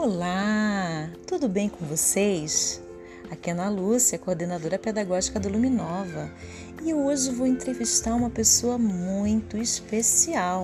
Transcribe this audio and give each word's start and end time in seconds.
Olá, 0.00 1.10
tudo 1.26 1.48
bem 1.48 1.68
com 1.68 1.84
vocês? 1.84 2.80
Aqui 3.32 3.50
é 3.50 3.52
Ana 3.52 3.68
Lúcia, 3.68 4.16
coordenadora 4.16 4.78
pedagógica 4.78 5.40
do 5.40 5.48
Luminova, 5.48 6.30
e 6.84 6.94
hoje 6.94 7.32
vou 7.32 7.48
entrevistar 7.48 8.14
uma 8.14 8.30
pessoa 8.30 8.78
muito 8.78 9.58
especial. 9.58 10.62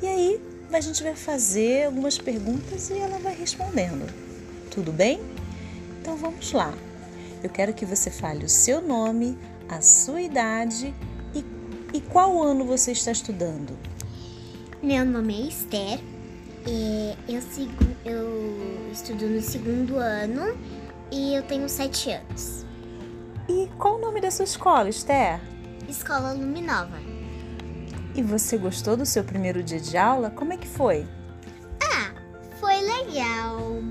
E 0.00 0.06
aí, 0.06 0.40
a 0.72 0.80
gente 0.80 1.02
vai 1.02 1.16
fazer 1.16 1.86
algumas 1.86 2.16
perguntas 2.16 2.90
e 2.90 2.98
ela 2.98 3.18
vai 3.18 3.34
respondendo. 3.34 4.06
Tudo 4.70 4.92
bem? 4.92 5.20
Então 6.00 6.16
vamos 6.16 6.52
lá. 6.52 6.72
Eu 7.42 7.50
quero 7.50 7.74
que 7.74 7.84
você 7.84 8.08
fale 8.08 8.44
o 8.44 8.48
seu 8.48 8.80
nome, 8.80 9.36
a 9.68 9.80
sua 9.80 10.22
idade 10.22 10.94
e, 11.34 11.44
e 11.92 12.00
qual 12.02 12.40
ano 12.40 12.64
você 12.64 12.92
está 12.92 13.10
estudando. 13.10 13.76
Meu 14.80 15.04
nome 15.04 15.42
é 15.42 15.48
Esther. 15.48 16.19
É, 16.66 17.16
eu, 17.28 17.40
sigo, 17.40 17.72
eu 18.04 18.90
estudo 18.92 19.26
no 19.26 19.40
segundo 19.40 19.96
ano 19.96 20.56
e 21.10 21.34
eu 21.34 21.42
tenho 21.42 21.68
sete 21.68 22.10
anos. 22.10 22.64
E 23.48 23.68
qual 23.78 23.96
o 23.96 24.00
nome 24.00 24.20
da 24.20 24.30
sua 24.30 24.44
escola, 24.44 24.88
Esther? 24.88 25.40
Escola 25.88 26.32
Luminova. 26.32 26.98
E 28.14 28.22
você 28.22 28.58
gostou 28.58 28.96
do 28.96 29.06
seu 29.06 29.24
primeiro 29.24 29.62
dia 29.62 29.80
de 29.80 29.96
aula? 29.96 30.30
Como 30.30 30.52
é 30.52 30.56
que 30.56 30.66
foi? 30.66 31.06
Ah, 31.82 32.12
foi 32.58 32.80
legal. 32.80 33.82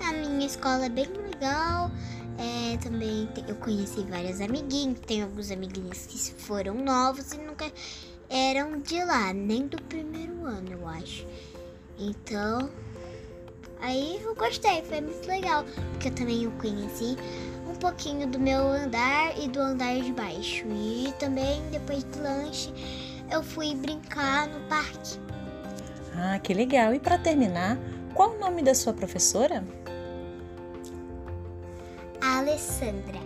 A 0.00 0.12
minha 0.12 0.46
escola 0.46 0.86
é 0.86 0.88
bem 0.88 1.06
legal. 1.06 1.90
É, 2.36 2.76
também 2.76 3.28
eu 3.48 3.56
conheci 3.56 4.04
vários 4.04 4.40
amiguinhos. 4.40 5.00
Tem 5.00 5.22
alguns 5.22 5.50
amiguinhos 5.50 6.06
que 6.06 6.18
foram 6.34 6.74
novos 6.74 7.32
e 7.32 7.38
nunca 7.38 7.70
eram 8.28 8.80
de 8.80 9.02
lá, 9.04 9.32
nem 9.32 9.66
do 9.66 9.80
primeiro 9.82 10.44
ano, 10.44 10.70
eu 10.70 10.86
acho. 10.86 11.26
Então, 11.98 12.70
aí 13.80 14.20
eu 14.22 14.34
gostei, 14.34 14.82
foi 14.82 15.00
muito 15.00 15.26
legal, 15.26 15.64
porque 15.92 16.08
eu 16.08 16.14
também 16.14 16.44
eu 16.44 16.52
conheci 16.52 17.16
um 17.68 17.74
pouquinho 17.74 18.26
do 18.26 18.38
meu 18.38 18.60
andar 18.68 19.36
e 19.38 19.48
do 19.48 19.60
andar 19.60 19.96
de 20.00 20.12
baixo. 20.12 20.64
E 20.68 21.12
também 21.18 21.60
depois 21.70 22.04
do 22.04 22.22
lanche 22.22 22.72
eu 23.30 23.42
fui 23.42 23.74
brincar 23.74 24.46
no 24.48 24.60
parque. 24.68 25.18
Ah, 26.16 26.38
que 26.38 26.54
legal! 26.54 26.94
E 26.94 27.00
para 27.00 27.18
terminar, 27.18 27.78
qual 28.14 28.34
o 28.34 28.38
nome 28.38 28.62
da 28.62 28.74
sua 28.74 28.92
professora? 28.92 29.64
A 32.20 32.38
Alessandra. 32.38 33.18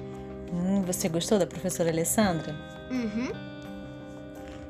Hum, 0.53 0.83
você 0.83 1.09
gostou 1.09 1.39
da 1.39 1.47
professora 1.47 1.91
Alessandra? 1.91 2.55
Uhum. 2.91 3.33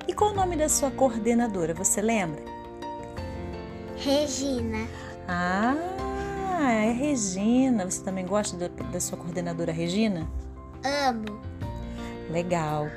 E 0.06 0.12
qual 0.12 0.30
o 0.30 0.34
nome 0.34 0.56
da 0.56 0.68
sua 0.68 0.90
coordenadora? 0.90 1.74
Você 1.74 2.00
lembra? 2.00 2.51
Regina. 4.04 4.88
Ah, 5.28 6.72
é 6.72 6.92
Regina. 6.92 7.84
Você 7.88 8.02
também 8.02 8.26
gosta 8.26 8.56
da, 8.56 8.68
da 8.68 9.00
sua 9.00 9.16
coordenadora 9.16 9.72
Regina? 9.72 10.28
Amo. 10.84 11.40
Legal. 12.30 12.88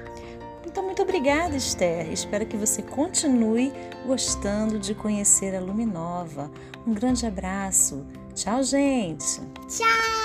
Então, 0.66 0.83
muito 0.83 1.02
obrigada, 1.02 1.56
Esther. 1.56 2.11
Espero 2.11 2.45
que 2.45 2.58
você 2.58 2.81
continue 2.81 3.72
gostando 4.06 4.78
de 4.78 4.94
conhecer 4.94 5.56
a 5.56 5.59
Luminova. 5.59 6.52
Um 6.86 6.94
grande 6.94 7.26
abraço. 7.26 8.06
Tchau, 8.33 8.61
gente. 8.64 9.42
Tchau. 9.70 10.24